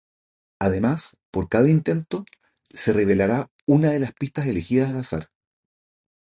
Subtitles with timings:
[0.57, 2.25] Además, por cada intento,
[2.73, 5.29] se revelará una de las pistas elegidas al azar.